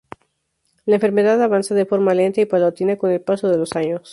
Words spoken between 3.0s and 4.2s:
el paso de los años.